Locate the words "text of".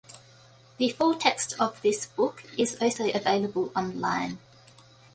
1.13-1.79